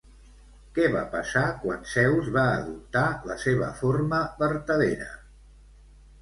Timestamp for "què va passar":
0.77-1.43